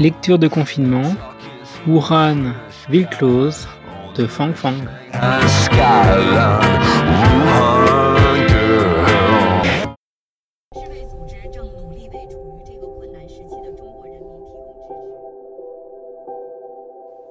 [0.00, 1.14] Lecture de confinement,
[1.86, 2.54] Wuhan
[2.88, 3.68] Ville Close
[4.16, 4.72] de Fang Fang.«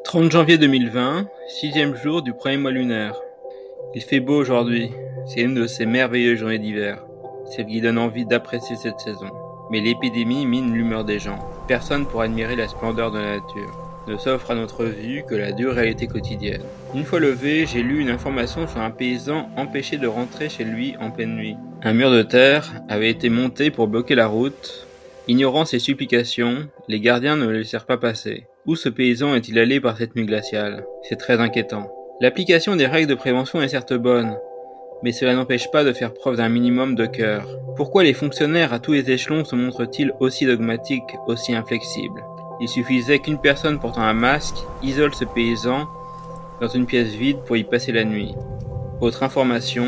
[0.03, 3.15] 30 janvier 2020, sixième jour du premier mois lunaire.
[3.95, 4.91] Il fait beau aujourd'hui,
[5.25, 7.03] c'est une de ces merveilleuses journées d'hiver,
[7.45, 9.38] celle qui donne envie d'apprécier cette saison.
[9.71, 11.39] Mais l'épidémie mine l'humeur des gens.
[11.67, 13.89] Personne pour admirer la splendeur de la nature.
[14.07, 16.63] Ne s'offre à notre vue que la dure réalité quotidienne.
[16.95, 20.95] Une fois levé, j'ai lu une information sur un paysan empêché de rentrer chez lui
[20.99, 21.55] en pleine nuit.
[21.83, 24.87] Un mur de terre avait été monté pour bloquer la route.
[25.27, 28.47] Ignorant ses supplications, les gardiens ne le laissèrent pas passer.
[28.65, 30.83] Où ce paysan est-il allé par cette nuit glaciale?
[31.07, 31.91] C'est très inquiétant.
[32.19, 34.35] L'application des règles de prévention est certes bonne,
[35.03, 37.47] mais cela n'empêche pas de faire preuve d'un minimum de cœur.
[37.75, 42.23] Pourquoi les fonctionnaires à tous les échelons se montrent-ils aussi dogmatiques, aussi inflexibles?
[42.61, 45.87] Il suffisait qu'une personne portant un masque isole ce paysan
[46.59, 48.35] dans une pièce vide pour y passer la nuit.
[48.99, 49.87] Autre information,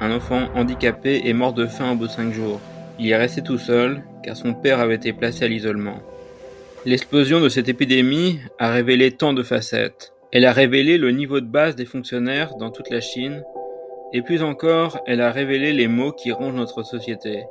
[0.00, 2.60] un enfant handicapé est mort de faim au bout de cinq jours.
[2.98, 5.98] Il est resté tout seul, car son père avait été placé à l'isolement.
[6.86, 10.14] L'explosion de cette épidémie a révélé tant de facettes.
[10.32, 13.42] Elle a révélé le niveau de base des fonctionnaires dans toute la Chine,
[14.16, 17.44] et plus encore, elle a révélé les maux qui rongent notre société.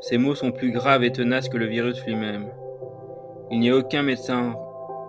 [0.00, 2.46] Ces maux sont plus graves et tenaces que le virus lui-même.
[3.50, 4.54] Il n'y a aucun médecin,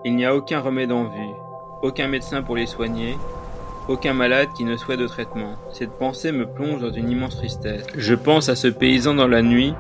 [0.04, 1.34] il n'y a aucun remède en vue,
[1.82, 3.16] aucun médecin pour les soigner,
[3.88, 5.54] aucun malade qui ne souhaite de traitement.
[5.72, 7.88] Cette pensée me plonge dans une immense tristesse.
[7.96, 9.74] Je pense à ce paysan dans la nuit,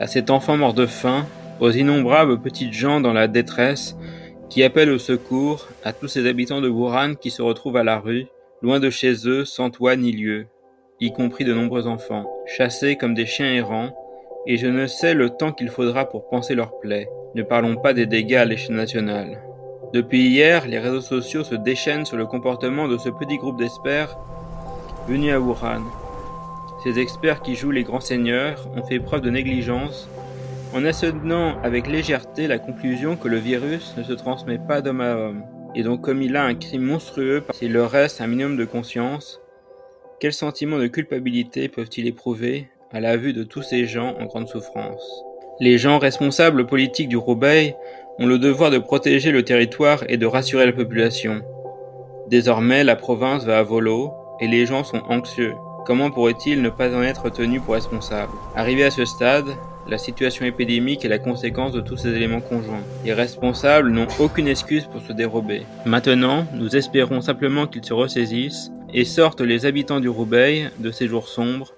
[0.00, 1.26] à cet enfant mort de faim,
[1.60, 3.96] aux innombrables petites gens dans la détresse
[4.50, 8.00] qui appellent au secours, à tous ces habitants de Wuhan qui se retrouvent à la
[8.00, 8.26] rue,
[8.64, 10.46] loin de chez eux, sans toit ni lieu,
[10.98, 13.94] y compris de nombreux enfants, chassés comme des chiens errants,
[14.46, 17.10] et je ne sais le temps qu'il faudra pour penser leurs plaies.
[17.34, 19.38] Ne parlons pas des dégâts à l'échelle nationale.
[19.92, 24.16] Depuis hier, les réseaux sociaux se déchaînent sur le comportement de ce petit groupe d'experts
[25.06, 25.82] venus à Wuhan.
[26.84, 30.08] Ces experts qui jouent les grands seigneurs ont fait preuve de négligence
[30.74, 35.16] en assonnant avec légèreté la conclusion que le virus ne se transmet pas d'homme à
[35.16, 35.44] homme.
[35.74, 39.40] Et donc comme il a un crime monstrueux, s'il leur reste un minimum de conscience,
[40.20, 44.48] quel sentiment de culpabilité peuvent-ils éprouver à la vue de tous ces gens en grande
[44.48, 45.24] souffrance?
[45.60, 47.76] Les gens responsables politiques du Roubaix
[48.18, 51.42] ont le devoir de protéger le territoire et de rassurer la population.
[52.28, 55.54] Désormais, la province va à volo et les gens sont anxieux.
[55.84, 58.32] Comment pourrait-il ne pas en être tenu pour responsable?
[58.56, 59.44] Arrivé à ce stade,
[59.86, 62.82] la situation épidémique est la conséquence de tous ces éléments conjoints.
[63.04, 65.62] Les responsables n'ont aucune excuse pour se dérober.
[65.84, 71.06] Maintenant, nous espérons simplement qu'ils se ressaisissent et sortent les habitants du Roubaix de ces
[71.06, 71.74] jours sombres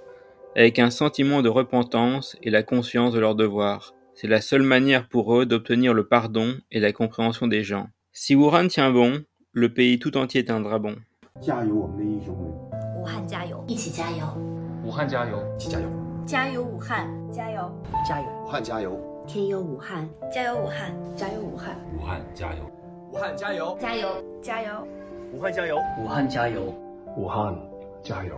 [0.55, 3.93] avec un sentiment de repentance et la conscience de leurs devoirs.
[4.15, 7.89] C'est la seule manière pour eux d'obtenir le pardon et la compréhension des gens.
[8.13, 10.95] Si Wuhan tient bon, le pays tout entier tiendra bon.
[13.07, 13.65] 汉加油！
[13.67, 14.27] 一起加油！
[14.85, 15.39] 武汉加油！
[15.57, 15.89] 一起加油！
[16.27, 17.09] 加油武汉！
[17.33, 17.73] 加油！
[18.07, 18.29] 加油！
[18.45, 19.01] 武汉加油！
[19.27, 20.09] 天佑武汉！
[20.33, 20.95] 加油武汉！
[21.17, 21.77] 加油武汉！
[21.97, 22.65] 武汉加油！
[23.13, 23.77] 武汉加油！
[23.81, 24.09] 加油！
[24.43, 24.87] 加油！
[25.33, 25.79] 武汉加油！
[25.99, 26.75] 武汉加油！
[27.17, 27.57] 武汉
[28.03, 28.35] 加油！